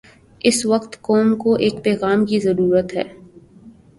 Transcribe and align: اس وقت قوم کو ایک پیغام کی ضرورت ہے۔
اس 0.41 0.65
وقت 0.65 1.01
قوم 1.01 1.35
کو 1.35 1.53
ایک 1.55 1.83
پیغام 1.83 2.25
کی 2.25 2.39
ضرورت 2.39 2.95
ہے۔ 2.95 3.03